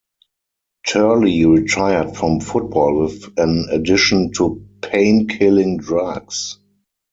[0.87, 6.57] Turley retired from football with an addiction to pain-killing drugs.